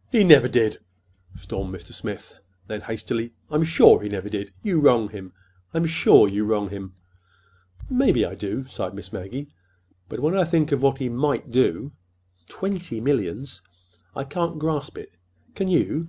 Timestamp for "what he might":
10.82-11.52